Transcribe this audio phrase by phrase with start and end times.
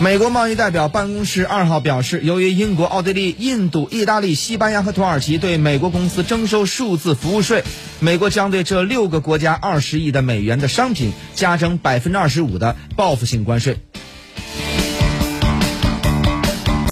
[0.00, 7.62] 美国贸易代表办公室二号表示由于英国奥地利印度意大利西班牙和土耳其对美国公司征收数字服务税
[8.00, 13.78] 美国将对这六个国家二十亿的美元的商品加征百分之二十五的报复性关税。